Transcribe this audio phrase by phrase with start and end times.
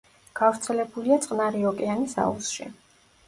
[0.37, 2.69] გავრცელებულია წყნარი ოკეანის აუზში.